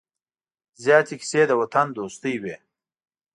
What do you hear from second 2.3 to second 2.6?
وې.